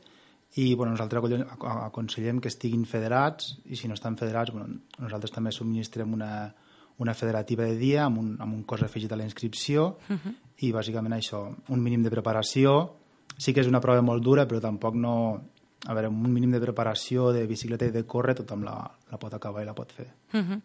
i 0.55 0.73
bueno, 0.75 0.91
nosaltres 0.91 1.45
aconsellem 1.87 2.41
que 2.41 2.49
estiguin 2.51 2.83
federats, 2.85 3.55
i 3.71 3.77
si 3.79 3.87
no 3.87 3.95
estan 3.95 4.17
federats, 4.19 4.51
bueno, 4.51 4.81
nosaltres 4.99 5.31
també 5.31 5.53
subministrem 5.55 6.11
una, 6.13 6.51
una 6.99 7.13
federativa 7.15 7.63
de 7.63 7.77
dia 7.79 8.05
amb 8.05 8.19
un, 8.19 8.33
amb 8.39 8.57
un 8.57 8.65
cost 8.67 8.83
afegit 8.83 9.11
a 9.11 9.19
la 9.19 9.23
inscripció, 9.23 9.97
uh 10.09 10.17
-huh. 10.17 10.33
i 10.59 10.71
bàsicament 10.71 11.13
això, 11.15 11.55
un 11.69 11.79
mínim 11.79 12.03
de 12.03 12.11
preparació, 12.11 12.95
sí 13.37 13.53
que 13.53 13.61
és 13.61 13.67
una 13.67 13.81
prova 13.81 14.01
molt 14.01 14.23
dura, 14.23 14.47
però 14.47 14.59
tampoc 14.59 14.95
no... 14.95 15.41
A 15.87 15.93
veure, 15.93 16.07
amb 16.07 16.25
un 16.25 16.33
mínim 16.33 16.51
de 16.51 16.59
preparació 16.61 17.31
de 17.33 17.47
bicicleta 17.47 17.85
i 17.85 17.91
de 17.91 18.03
córrer, 18.05 18.35
tothom 18.35 18.63
la, 18.63 18.75
la 19.11 19.17
pot 19.17 19.33
acabar 19.33 19.63
i 19.63 19.65
la 19.65 19.73
pot 19.73 19.91
fer. 19.91 20.07
Uh 20.33 20.39
-huh. 20.39 20.61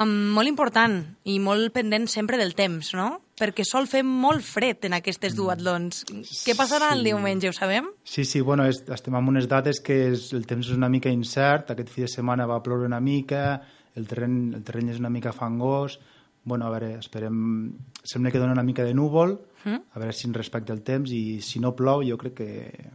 um, 0.00 0.30
molt 0.32 0.48
important 0.48 1.16
i 1.24 1.38
molt 1.38 1.72
pendent 1.72 2.06
sempre 2.08 2.36
del 2.38 2.54
temps, 2.54 2.94
no? 2.94 3.20
Perquè 3.38 3.64
sol 3.64 3.86
fer 3.86 4.04
molt 4.04 4.42
fred 4.42 4.84
en 4.84 4.92
aquestes 4.92 5.34
duatlons. 5.34 6.04
Què 6.46 6.54
passarà 6.56 6.92
el 6.92 6.98
Sí. 6.98 7.04
diumenge, 7.04 7.48
ho 7.48 7.52
sabem? 7.52 7.86
Sí, 8.04 8.24
sí, 8.24 8.40
bueno, 8.40 8.64
és, 8.66 8.84
estem 8.88 9.14
en 9.14 9.28
unes 9.28 9.48
dates 9.48 9.80
que 9.80 10.12
és, 10.12 10.32
el 10.32 10.46
temps 10.46 10.66
és 10.66 10.76
una 10.76 10.88
mica 10.88 11.08
incert, 11.10 11.70
aquest 11.70 11.88
fi 11.88 12.02
de 12.02 12.08
setmana 12.08 12.46
va 12.46 12.62
ploure 12.62 12.86
una 12.86 13.00
mica, 13.00 13.62
el 13.96 14.06
terreny, 14.06 14.54
el 14.54 14.62
terreny 14.62 14.90
és 14.90 14.98
una 14.98 15.10
mica 15.10 15.32
fangós, 15.32 15.98
bueno, 16.44 16.66
a 16.66 16.70
veure, 16.70 16.98
esperem... 16.98 17.72
Sembla 18.02 18.30
que 18.30 18.38
dona 18.38 18.52
una 18.52 18.62
mica 18.62 18.84
de 18.84 18.94
núvol, 18.94 19.40
Mm. 19.64 19.80
a 19.94 19.98
veure 19.98 20.12
si 20.12 20.26
ens 20.26 20.36
respecta 20.36 20.72
el 20.72 20.82
temps, 20.82 21.10
i 21.12 21.40
si 21.40 21.60
no 21.60 21.74
plou 21.76 22.02
jo 22.02 22.16
crec 22.18 22.34
que, 22.34 22.90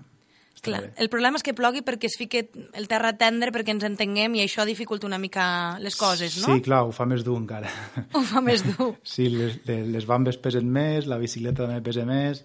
Clar, 0.65 0.81
bé. 0.81 0.91
el 0.97 1.09
problema 1.13 1.37
és 1.37 1.43
que 1.45 1.53
plogui 1.53 1.83
perquè 1.85 2.09
es 2.09 2.15
fique 2.17 2.47
el 2.73 2.87
terra 2.89 3.13
tendre 3.17 3.51
perquè 3.53 3.75
ens 3.75 3.83
entenguem 3.87 4.35
i 4.39 4.41
això 4.43 4.65
dificulta 4.65 5.05
una 5.07 5.19
mica 5.21 5.77
les 5.83 5.95
coses, 5.95 6.39
no? 6.41 6.55
Sí, 6.55 6.61
clar, 6.65 6.81
ho 6.87 6.91
fa 6.91 7.05
més 7.05 7.23
dur 7.23 7.37
encara. 7.37 7.69
Ho 8.17 8.23
fa 8.25 8.41
més 8.41 8.63
dur. 8.65 8.95
Sí, 9.03 9.29
les, 9.29 9.59
les, 9.69 9.85
les 9.93 10.05
bambes 10.09 10.37
pesen 10.41 10.67
més, 10.73 11.05
la 11.07 11.17
bicicleta 11.21 11.67
també 11.67 11.81
pesa 11.85 12.05
més. 12.09 12.43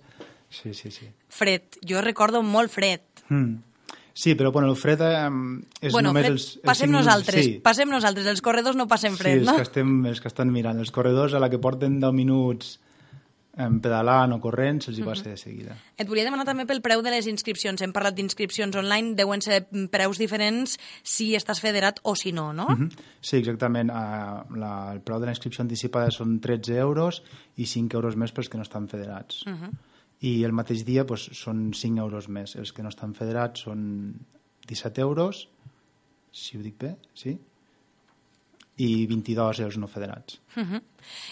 Sí, 0.52 0.74
sí, 0.76 0.90
sí. 0.92 1.08
Fred. 1.32 1.78
Jo 1.88 2.02
recordo 2.04 2.42
molt 2.44 2.70
fred. 2.70 3.00
Mm. 3.30 3.54
Sí, 4.12 4.34
però 4.36 4.50
bueno, 4.52 4.68
el 4.68 4.76
fred 4.76 5.00
eh, 5.00 5.30
és 5.80 5.92
bueno, 5.94 6.10
només 6.12 6.26
fred, 6.26 6.32
els... 6.34 6.46
els 6.58 6.66
passem 6.68 6.90
cinc- 6.90 6.98
nosaltres, 6.98 7.44
Sí, 7.46 7.52
passem 7.64 7.88
nosaltres. 7.88 8.26
Els 8.28 8.42
corredors 8.44 8.76
no 8.76 8.84
passem 8.86 9.16
fred, 9.16 9.38
sí, 9.38 9.40
els 9.40 9.48
no? 9.48 9.54
que, 9.56 9.62
estem, 9.64 9.94
els 10.10 10.20
que 10.20 10.28
estan 10.28 10.52
mirant. 10.52 10.76
Els 10.84 10.92
corredors, 10.92 11.32
a 11.32 11.40
la 11.40 11.48
que 11.48 11.56
porten 11.58 11.96
10 12.02 12.12
minuts 12.12 12.74
pedalant 13.52 14.32
o 14.32 14.38
corrent, 14.40 14.80
se'ls 14.80 14.98
hi 14.98 15.04
passa 15.04 15.28
de 15.28 15.36
seguida. 15.36 15.76
Et 16.00 16.08
volia 16.08 16.24
demanar 16.24 16.46
també 16.48 16.64
pel 16.68 16.80
preu 16.84 17.02
de 17.04 17.12
les 17.12 17.26
inscripcions. 17.28 17.82
Hem 17.84 17.92
parlat 17.92 18.16
d'inscripcions 18.16 18.76
online, 18.80 19.12
deuen 19.18 19.44
ser 19.44 19.66
preus 19.92 20.20
diferents 20.20 20.78
si 21.04 21.32
estàs 21.36 21.60
federat 21.60 22.00
o 22.08 22.14
si 22.16 22.32
no, 22.32 22.52
no? 22.56 22.68
Mhm. 22.70 22.88
Sí, 23.20 23.36
exactament. 23.36 23.90
Uh, 23.90 24.56
la, 24.56 24.92
el 24.94 25.00
preu 25.04 25.20
de 25.20 25.28
la 25.28 25.36
inscripció 25.36 25.62
anticipada 25.62 26.10
són 26.10 26.40
13 26.40 26.78
euros 26.80 27.22
i 27.56 27.66
5 27.66 27.96
euros 28.00 28.16
més 28.16 28.32
pels 28.32 28.48
que 28.48 28.56
no 28.56 28.64
estan 28.64 28.88
federats. 28.88 29.44
Uh 29.46 29.52
-huh. 29.52 29.72
I 30.20 30.44
el 30.44 30.52
mateix 30.52 30.84
dia 30.84 31.04
pues, 31.04 31.28
són 31.32 31.72
5 31.74 31.98
euros 31.98 32.28
més. 32.28 32.56
Els 32.56 32.72
que 32.72 32.82
no 32.82 32.88
estan 32.88 33.14
federats 33.14 33.60
són 33.60 34.14
17 34.66 35.00
euros, 35.00 35.48
si 36.32 36.56
ho 36.56 36.62
dic 36.62 36.78
bé, 36.78 36.96
sí? 37.14 37.38
I 38.76 39.06
22 39.06 39.60
els 39.60 39.76
no 39.78 39.86
federats. 39.86 40.40
Uh 40.56 40.62
-huh. 40.62 40.82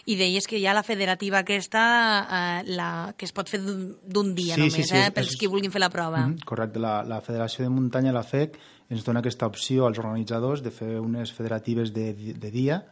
I 0.04 0.16
deies 0.16 0.46
que 0.46 0.58
hi 0.58 0.66
ha 0.66 0.74
la 0.74 0.82
federativa 0.82 1.38
aquesta, 1.38 2.60
eh, 2.60 2.62
la, 2.66 3.14
que 3.16 3.24
es 3.24 3.32
pot 3.32 3.48
fer 3.48 3.60
d'un 3.60 4.34
dia 4.34 4.54
Sí, 4.54 4.60
només, 4.60 4.74
sí, 4.74 4.82
sí, 4.84 4.94
eh, 4.96 5.06
és- 5.06 5.10
pels 5.10 5.28
és- 5.30 5.36
qui 5.38 5.46
vulguin 5.46 5.70
fer 5.72 5.80
la 5.80 5.88
prova. 5.90 6.26
Mhm, 6.26 6.40
correcte. 6.44 6.78
La, 6.78 7.02
la 7.02 7.20
Federació 7.20 7.64
de 7.64 7.70
Muntanya, 7.70 8.12
la 8.12 8.22
FEC, 8.22 8.58
ens 8.90 9.04
dona 9.04 9.20
aquesta 9.20 9.46
opció 9.46 9.86
als 9.86 9.98
organitzadors 9.98 10.62
de 10.62 10.70
fer 10.70 11.00
unes 11.00 11.32
federatives 11.32 11.92
de, 11.92 12.12
de 12.14 12.50
dia 12.50 12.84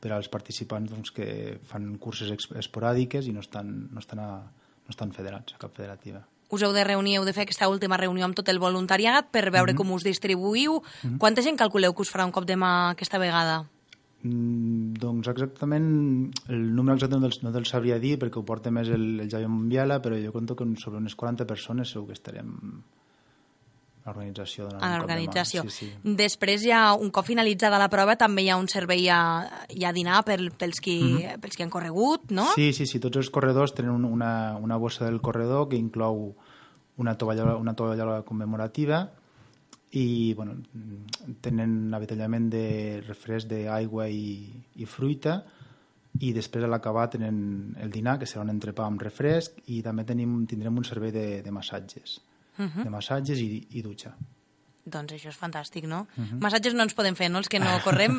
per 0.00 0.12
als 0.12 0.28
participants 0.28 0.90
doncs, 0.90 1.10
que 1.12 1.58
fan 1.64 1.96
curses 1.98 2.30
esporàdiques 2.54 3.26
i 3.26 3.32
no 3.32 3.40
estan, 3.40 3.88
no, 3.92 4.00
estan 4.00 4.18
a, 4.18 4.28
no 4.40 4.90
estan 4.90 5.12
federats 5.12 5.54
a 5.54 5.58
cap 5.58 5.72
federativa. 5.74 6.26
Us 6.50 6.62
heu 6.62 6.72
de 6.72 6.84
reunir, 6.84 7.16
heu 7.18 7.24
de 7.24 7.32
fer 7.32 7.42
aquesta 7.44 7.68
última 7.68 7.96
reunió 7.96 8.24
amb 8.24 8.34
tot 8.34 8.48
el 8.48 8.58
voluntariat 8.58 9.30
per 9.30 9.50
veure 9.50 9.72
Mhm. 9.72 9.76
com 9.78 9.92
us 9.92 10.02
distribuïu. 10.04 10.82
Quanta 11.18 11.42
gent 11.42 11.56
calculeu 11.58 11.94
que 11.94 12.02
us 12.02 12.12
farà 12.12 12.24
un 12.26 12.32
cop 12.32 12.44
de 12.44 12.56
mà 12.56 12.90
aquesta 12.90 13.18
vegada? 13.18 13.64
Mm, 14.24 14.94
doncs 14.96 15.28
exactament 15.28 16.32
el 16.48 16.62
número 16.74 16.94
exacte 16.96 17.18
no 17.20 17.28
te'l 17.28 17.42
no 17.44 17.50
te'l 17.52 17.66
sabria 17.68 17.98
dir 18.00 18.14
perquè 18.18 18.40
ho 18.40 18.44
porta 18.48 18.70
més 18.72 18.88
el, 18.88 19.20
el 19.20 19.28
Javier 19.28 19.50
Monbiela 19.52 19.98
però 20.00 20.16
jo 20.16 20.32
conto 20.32 20.56
que 20.56 20.64
sobre 20.80 20.96
unes 21.02 21.12
40 21.14 21.44
persones 21.44 21.90
segur 21.92 22.06
que 22.08 22.16
estarem 22.16 22.54
a 24.04 24.10
l'organització 24.12 24.70
a 24.80 24.88
l'organització. 24.98 25.62
Sí, 25.68 25.70
sí. 25.70 25.90
Després, 26.04 26.60
ja, 26.64 26.92
un 26.96 27.08
cop 27.12 27.24
finalitzada 27.24 27.78
la 27.80 27.88
prova, 27.92 28.16
també 28.20 28.42
hi 28.44 28.50
ha 28.52 28.56
un 28.60 28.68
servei 28.68 29.06
a, 29.08 29.20
i 29.72 29.84
a 29.88 29.92
dinar 29.96 30.22
per, 30.28 30.36
pels, 30.60 30.80
qui, 30.84 30.96
pels 31.40 31.56
que 31.56 31.64
han 31.64 31.72
corregut, 31.72 32.26
no? 32.36 32.44
Sí, 32.54 32.72
sí, 32.76 32.84
sí, 32.84 33.00
tots 33.00 33.16
els 33.22 33.30
corredors 33.32 33.72
tenen 33.72 33.92
un- 33.94 34.04
una, 34.04 34.56
una 34.60 34.76
bossa 34.76 35.06
del 35.08 35.22
corredor 35.24 35.70
que 35.70 35.76
inclou 35.80 36.34
una 36.98 37.16
tovallola, 37.16 37.56
una 37.56 37.72
tovallola 37.74 38.22
commemorativa 38.28 39.06
i 39.94 40.34
bueno, 40.34 40.56
tenen 41.44 41.94
avitallament 41.94 42.48
de 42.50 42.66
refresc 43.06 43.48
d'aigua 43.50 44.08
i, 44.10 44.48
i 44.76 44.88
fruita 44.90 45.38
i 46.22 46.32
després 46.34 46.66
a 46.66 46.70
l'acabar 46.70 47.08
tenen 47.10 47.74
el 47.82 47.90
dinar, 47.94 48.18
que 48.18 48.26
serà 48.26 48.44
un 48.44 48.52
entrepà 48.52 48.86
amb 48.86 49.02
refresc 49.02 49.58
i 49.74 49.80
també 49.82 50.06
tenim, 50.06 50.44
tindrem 50.50 50.78
un 50.78 50.86
servei 50.86 51.14
de, 51.14 51.26
de 51.42 51.54
massatges 51.54 52.18
de 52.54 52.90
massatges 52.90 53.40
i, 53.42 53.48
i 53.78 53.82
dutxa 53.82 54.14
Doncs 54.84 55.14
això 55.16 55.30
és 55.30 55.36
fantàstic, 55.40 55.86
no? 55.88 56.02
Mhm. 56.12 56.42
Massatges 56.44 56.74
no 56.76 56.84
ens 56.84 56.92
podem 56.92 57.14
fer, 57.16 57.30
no? 57.32 57.40
Els 57.40 57.48
que 57.48 57.56
no 57.58 57.70
correm. 57.80 58.18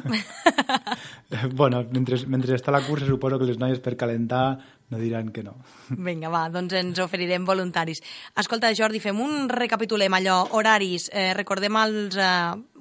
bueno, 1.60 1.84
mentre, 1.94 2.18
mentre 2.26 2.58
està 2.58 2.74
la 2.74 2.82
cursa 2.82 3.06
suposo 3.06 3.38
que 3.38 3.46
les 3.46 3.60
noies 3.62 3.78
per 3.86 3.94
calentar 3.96 4.58
no 4.90 5.00
diran 5.02 5.32
que 5.34 5.44
no 5.44 5.56
Vinga, 5.90 6.30
va, 6.30 6.46
doncs 6.50 6.76
ens 6.78 7.00
oferirem 7.02 7.46
voluntaris. 7.46 8.02
Escolta, 8.38 8.74
Jordi, 8.78 9.02
fem 9.02 9.20
un 9.22 9.50
recapitulem 9.50 10.14
allò, 10.14 10.38
horaris, 10.58 11.10
eh, 11.14 11.34
recordem 11.34 11.76
als 11.78 12.18
eh, 12.18 12.30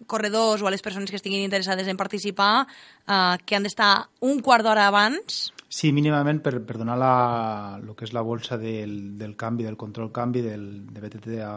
corredors 0.06 0.62
o 0.62 0.68
a 0.68 0.72
les 0.72 0.82
persones 0.82 1.10
que 1.10 1.16
estiguin 1.16 1.44
interessades 1.44 1.88
en 1.88 1.96
participar 1.96 2.66
eh, 2.66 3.36
que 3.44 3.56
han 3.56 3.64
d'estar 3.64 4.08
un 4.20 4.40
quart 4.40 4.64
d'hora 4.64 4.88
abans. 4.88 5.50
Sí, 5.68 5.90
mínimament 5.92 6.38
per, 6.44 6.60
per 6.62 6.78
donar 6.78 6.96
la, 7.00 7.14
el 7.80 7.94
que 7.98 8.06
és 8.06 8.14
la 8.14 8.22
bolsa 8.22 8.58
del, 8.60 9.16
del 9.18 9.34
canvi, 9.36 9.64
del 9.66 9.80
control 9.80 10.12
canvi 10.14 10.44
del, 10.44 10.66
de 10.86 11.02
BTT 11.02 11.40
a, 11.42 11.54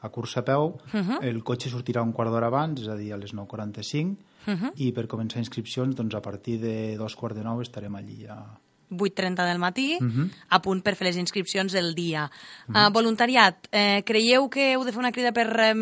a 0.00 0.10
curs 0.10 0.36
a 0.36 0.44
peu. 0.44 0.74
Uh 0.92 1.00
-huh. 1.00 1.18
El 1.22 1.42
cotxe 1.44 1.70
sortirà 1.70 2.02
un 2.02 2.12
quart 2.12 2.30
d'hora 2.30 2.46
abans, 2.46 2.80
és 2.80 2.88
a 2.88 2.96
dir, 2.96 3.12
a 3.12 3.16
les 3.16 3.34
9.45, 3.34 4.16
uh 4.46 4.52
-huh. 4.52 4.72
i 4.76 4.92
per 4.92 5.06
començar 5.06 5.38
inscripcions, 5.38 5.94
doncs 5.94 6.14
a 6.14 6.22
partir 6.22 6.60
de 6.60 6.96
dos 6.96 7.14
quarts 7.14 7.36
de 7.36 7.44
nou 7.44 7.60
estarem 7.60 7.94
allí 7.94 8.26
ja. 8.26 8.58
8.30 8.90 9.44
del 9.46 9.58
matí, 9.58 9.98
Mhm. 10.00 10.30
a 10.50 10.60
punt 10.62 10.82
per 10.82 10.94
fer 10.94 11.06
les 11.08 11.16
inscripcions 11.16 11.72
del 11.72 11.94
dia. 11.94 12.30
Uh, 12.68 12.90
voluntariat, 12.92 13.66
eh, 13.72 14.02
creieu 14.06 14.48
que 14.48 14.72
heu 14.74 14.84
de 14.84 14.92
fer 14.92 14.98
una 15.00 15.12
crida 15.12 15.32
per 15.32 15.48
eh, 15.58 15.74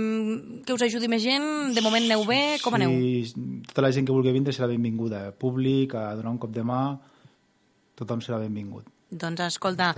que 0.64 0.72
us 0.72 0.82
ajudi 0.82 1.08
més 1.08 1.22
gent? 1.22 1.74
De 1.74 1.82
moment 1.82 2.04
aneu 2.04 2.24
bé? 2.24 2.58
Com 2.62 2.74
aneu? 2.74 2.90
Sí, 2.90 3.32
tota 3.66 3.82
la 3.82 3.92
gent 3.92 4.06
que 4.06 4.12
vulgui 4.12 4.32
vindre 4.32 4.52
serà 4.52 4.66
benvinguda. 4.68 5.32
Públic, 5.32 5.94
a 5.94 6.14
donar 6.14 6.32
un 6.32 6.38
cop 6.38 6.50
de 6.50 6.62
mà, 6.64 6.98
tothom 7.94 8.20
serà 8.20 8.38
benvingut. 8.38 8.86
Doncs 9.14 9.44
escolta, 9.46 9.92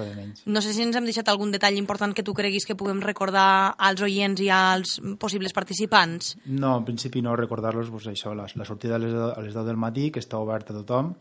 no 0.44 0.60
sé 0.60 0.74
si 0.74 0.82
ens 0.84 0.96
hem 0.98 1.06
deixat 1.08 1.28
algun 1.32 1.50
detall 1.54 1.78
important 1.78 2.12
que 2.12 2.22
tu 2.26 2.34
creguis 2.36 2.66
que 2.68 2.74
puguem 2.76 3.00
recordar 3.00 3.72
als 3.78 4.02
oients 4.04 4.42
i 4.44 4.50
als 4.52 5.00
possibles 5.18 5.54
participants. 5.56 6.34
No, 6.44 6.74
en 6.76 6.84
principi 6.84 7.22
no 7.22 7.34
recordar-los 7.38 7.88
pues, 7.88 8.08
això, 8.12 8.34
la, 8.36 8.44
la 8.54 8.64
sortida 8.68 8.96
a 8.96 8.98
les, 8.98 9.14
a 9.14 9.40
les 9.40 9.54
10 9.54 9.64
del 9.64 9.78
matí, 9.80 10.10
que 10.10 10.20
està 10.20 10.36
oberta 10.36 10.74
a 10.74 10.82
tothom, 10.82 11.14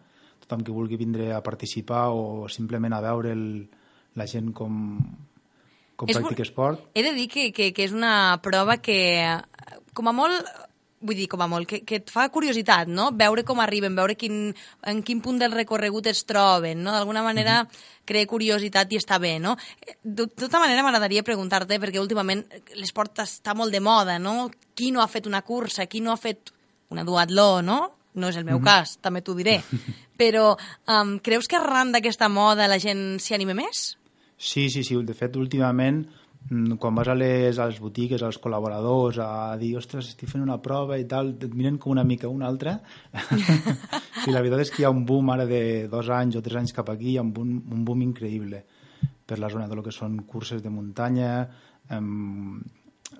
tothom 0.45 0.63
que 0.63 0.71
vulgui 0.73 0.97
vindre 1.01 1.33
a 1.33 1.41
participar 1.43 2.09
o 2.13 2.47
simplement 2.49 2.93
a 2.93 3.01
veure 3.01 3.33
el, 3.33 3.45
la 4.15 4.27
gent 4.29 4.53
com, 4.53 4.99
com 5.97 6.09
És 6.09 6.19
practica 6.19 6.45
esport. 6.45 6.85
He 6.93 7.03
de 7.03 7.15
dir 7.17 7.27
que, 7.31 7.49
que, 7.51 7.71
que 7.73 7.87
és 7.87 7.95
una 7.95 8.37
prova 8.45 8.77
que, 8.77 8.99
com 9.97 10.11
a 10.11 10.13
molt, 10.13 10.45
vull 11.05 11.17
dir, 11.17 11.27
com 11.31 11.41
a 11.41 11.49
molt, 11.49 11.67
que, 11.69 11.81
que 11.87 11.99
et 12.01 12.13
fa 12.13 12.27
curiositat, 12.33 12.89
no? 12.91 13.09
Veure 13.17 13.45
com 13.47 13.61
arriben, 13.61 13.97
veure 13.97 14.15
quin, 14.19 14.53
en 14.85 15.01
quin 15.05 15.21
punt 15.25 15.41
del 15.41 15.53
recorregut 15.55 16.07
es 16.11 16.23
troben, 16.29 16.83
no? 16.85 16.93
D'alguna 16.93 17.25
manera 17.25 17.63
crea 18.05 18.29
curiositat 18.29 18.93
i 18.93 19.01
està 19.01 19.19
bé, 19.21 19.35
no? 19.41 19.55
De 20.03 20.29
tota 20.29 20.61
manera 20.61 20.85
m'agradaria 20.85 21.25
preguntar-te, 21.25 21.81
perquè 21.81 22.01
últimament 22.01 22.45
l'esport 22.77 23.25
està 23.25 23.57
molt 23.57 23.73
de 23.73 23.81
moda, 23.81 24.19
no? 24.21 24.51
Qui 24.77 24.93
no 24.93 25.01
ha 25.01 25.09
fet 25.11 25.29
una 25.29 25.41
cursa, 25.45 25.89
qui 25.89 26.05
no 26.05 26.13
ha 26.13 26.21
fet 26.21 26.53
una 26.93 27.03
duatló, 27.03 27.61
no? 27.65 27.79
No 28.15 28.31
és 28.31 28.37
el 28.39 28.45
meu 28.47 28.61
cas, 28.63 28.95
també 29.03 29.21
t'ho 29.21 29.35
diré. 29.37 29.59
Però 30.21 30.53
um, 30.55 31.17
creus 31.23 31.49
que 31.51 31.59
arran 31.59 31.91
d'aquesta 31.91 32.29
moda 32.31 32.69
la 32.71 32.79
gent 32.79 33.17
s'hi 33.19 33.35
anima 33.35 33.55
més? 33.57 33.95
Sí, 34.37 34.69
sí, 34.69 34.83
sí. 34.83 34.95
De 35.03 35.15
fet, 35.15 35.35
últimament, 35.39 36.01
mm, 36.49 36.77
quan 36.79 36.95
vas 36.95 37.09
a 37.11 37.15
les, 37.15 37.59
a 37.59 37.67
les 37.67 37.79
botigues, 37.83 38.23
als 38.23 38.39
col·laboradors, 38.43 39.19
a 39.23 39.55
dir, 39.59 39.73
ostres, 39.79 40.13
estic 40.13 40.31
fent 40.31 40.43
una 40.43 40.61
prova 40.63 40.99
i 40.99 41.07
tal, 41.11 41.33
et 41.35 41.51
miren 41.53 41.77
com 41.77 41.95
una 41.95 42.05
mica 42.07 42.31
una 42.31 42.47
altra. 42.47 42.77
sí, 44.23 44.31
la 44.31 44.39
veritat 44.39 44.63
és 44.63 44.71
que 44.71 44.83
hi 44.83 44.87
ha 44.87 44.93
un 44.95 45.03
boom 45.07 45.33
ara 45.35 45.47
de 45.49 45.61
dos 45.91 46.11
anys 46.11 46.39
o 46.39 46.43
tres 46.45 46.61
anys 46.63 46.75
cap 46.75 46.91
aquí, 46.93 47.13
hi 47.13 47.19
ha 47.19 47.25
un 47.25 47.33
boom, 47.35 47.57
un 47.75 47.83
boom 47.87 48.07
increïble 48.07 48.63
per 49.25 49.39
la 49.41 49.49
zona 49.49 49.67
de 49.67 49.75
lo 49.75 49.83
que 49.83 49.93
són 49.93 50.19
curses 50.29 50.61
de 50.61 50.71
muntanya, 50.71 51.49
um, 51.91 52.61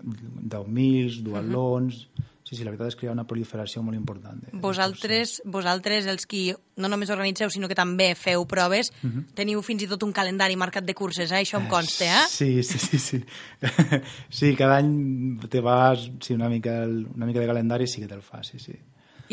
10.000, 0.06 1.20
duatlons... 1.26 2.08
Sí, 2.46 2.54
sí, 2.56 2.62
la 2.64 2.70
veritat 2.70 2.92
és 2.92 2.96
que 2.96 3.08
hi 3.08 3.10
ha 3.10 3.14
una 3.16 3.24
proliferació 3.26 3.82
molt 3.82 3.98
important. 3.98 4.38
De, 4.38 4.52
de 4.52 4.60
Vosaltres, 4.62 5.40
vosaltres, 5.50 6.06
els 6.06 6.28
qui 6.30 6.44
no 6.78 6.88
només 6.92 7.10
organitzeu, 7.10 7.50
sinó 7.50 7.66
que 7.68 7.74
també 7.74 8.12
feu 8.14 8.46
proves, 8.46 8.92
teniu 9.34 9.64
fins 9.66 9.82
i 9.82 9.88
tot 9.90 10.04
un 10.06 10.14
calendari 10.14 10.54
marcat 10.56 10.86
de 10.86 10.94
curses, 10.94 11.32
eh? 11.34 11.40
això 11.42 11.58
em 11.58 11.66
consta, 11.72 12.06
eh? 12.06 12.28
Sí, 12.30 12.62
sí, 12.62 12.78
sí, 12.78 13.00
sí. 13.02 13.24
sí, 14.30 14.54
cada 14.56 14.78
any 14.78 15.40
te 15.50 15.60
vas, 15.66 16.06
sí, 16.22 16.36
una 16.38 16.48
mica, 16.54 16.84
el- 16.84 17.08
una 17.16 17.26
mica 17.26 17.40
de 17.42 17.48
calendari 17.50 17.88
sí 17.90 18.02
que 18.06 18.08
te'l 18.14 18.22
fa, 18.22 18.44
sí, 18.44 18.60
sí. 18.60 18.78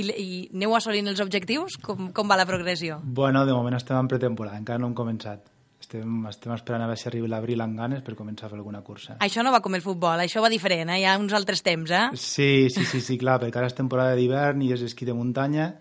I, 0.00 0.07
I 0.09 0.26
aneu 0.57 0.73
assolint 0.78 1.12
els 1.12 1.21
objectius? 1.21 1.76
Com, 1.85 2.12
com 2.16 2.31
va 2.33 2.38
la 2.40 2.47
progressió? 2.49 3.02
Bueno, 3.04 3.45
de 3.45 3.52
moment 3.52 3.76
estem 3.76 3.99
en 4.00 4.09
pretemporada, 4.09 4.57
encara 4.57 4.81
no 4.81 4.88
hem 4.88 4.95
començat. 4.97 5.51
Estem, 5.92 6.25
estem 6.25 6.52
esperant 6.54 6.80
a 6.80 6.87
veure 6.88 6.96
si 6.96 7.08
arriba 7.11 7.28
l'abril 7.28 7.61
amb 7.61 7.76
ganes 7.76 8.00
per 8.06 8.14
començar 8.16 8.46
a 8.46 8.52
fer 8.54 8.56
alguna 8.56 8.80
cursa. 8.80 9.18
Això 9.20 9.44
no 9.44 9.52
va 9.52 9.61
com 9.61 9.75
el 9.76 9.84
futbol, 9.84 10.22
això 10.25 10.40
va 10.40 10.49
diferent, 10.49 10.88
eh? 10.88 11.02
hi 11.02 11.04
ha 11.04 11.18
uns 11.20 11.34
altres 11.37 11.61
temps, 11.61 11.90
eh? 11.92 12.06
Sí, 12.16 12.70
sí, 12.72 12.87
sí, 12.88 13.02
sí, 13.04 13.18
clar, 13.20 13.37
perquè 13.42 13.61
ara 13.61 13.68
és 13.68 13.76
temporada 13.76 14.16
d'hivern 14.16 14.64
i 14.64 14.72
és 14.72 14.87
esquí 14.88 15.04
de 15.04 15.12
muntanya 15.12 15.75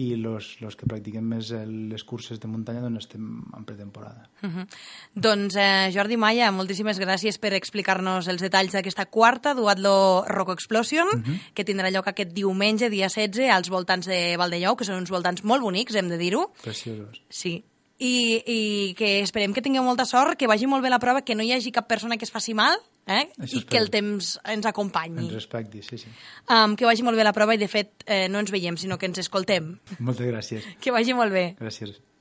i 0.00 0.14
los, 0.16 0.54
los 0.62 0.78
que 0.80 0.88
practiquem 0.88 1.26
més 1.28 1.50
les 1.52 2.04
curses 2.08 2.40
de 2.40 2.48
muntanya 2.48 2.80
doncs 2.80 3.04
estem 3.04 3.26
en 3.52 3.66
pretemporada. 3.68 4.30
Uh 4.40 4.48
-huh. 4.48 4.66
Doncs, 5.12 5.56
eh, 5.56 5.90
Jordi 5.92 6.16
Maya, 6.16 6.50
moltíssimes 6.52 6.98
gràcies 6.98 7.36
per 7.38 7.52
explicar-nos 7.52 8.28
els 8.28 8.40
detalls 8.40 8.72
d'aquesta 8.72 9.06
quarta 9.06 9.52
Duatló 9.52 10.24
Rock 10.26 10.52
Explosion, 10.52 11.08
uh 11.08 11.20
-huh. 11.20 11.40
que 11.52 11.64
tindrà 11.64 11.90
lloc 11.90 12.08
aquest 12.08 12.32
diumenge, 12.32 12.88
dia 12.88 13.10
16, 13.10 13.50
als 13.50 13.68
voltants 13.68 14.06
de 14.06 14.38
Valdellou, 14.38 14.74
que 14.76 14.84
són 14.84 14.96
uns 14.96 15.10
voltants 15.10 15.44
molt 15.44 15.60
bonics, 15.60 15.94
hem 15.94 16.08
de 16.08 16.16
dir-ho. 16.16 16.50
Preciosos. 16.62 17.20
Sí, 17.28 17.64
i, 18.00 18.14
i 18.44 18.60
que 18.98 19.20
esperem 19.20 19.52
que 19.54 19.62
tingueu 19.62 19.84
molta 19.86 20.08
sort, 20.08 20.38
que 20.40 20.48
vagi 20.50 20.66
molt 20.66 20.82
bé 20.84 20.90
la 20.92 21.00
prova, 21.02 21.22
que 21.22 21.36
no 21.36 21.44
hi 21.44 21.52
hagi 21.52 21.72
cap 21.72 21.88
persona 21.88 22.16
que 22.16 22.26
es 22.26 22.32
faci 22.34 22.56
mal 22.56 22.80
eh? 23.10 23.26
Això 23.40 23.58
i 23.58 23.64
que 23.68 23.78
el 23.80 23.90
temps 23.92 24.34
ens 24.52 24.68
acompanyi. 24.68 25.26
En 25.26 25.34
respecte, 25.34 25.82
sí, 25.86 25.98
sí. 26.00 26.12
Um, 26.48 26.76
que 26.78 26.88
vagi 26.88 27.04
molt 27.06 27.18
bé 27.18 27.26
la 27.26 27.34
prova 27.36 27.56
i, 27.56 27.60
de 27.60 27.68
fet, 27.70 28.04
eh, 28.06 28.26
no 28.32 28.42
ens 28.42 28.52
veiem, 28.54 28.78
sinó 28.80 28.98
que 28.98 29.10
ens 29.10 29.20
escoltem. 29.22 29.74
Moltes 29.98 30.30
gràcies. 30.30 30.68
Que 30.80 30.94
vagi 30.94 31.16
molt 31.16 31.34
bé. 31.34 31.50
Gràcies. 31.60 31.98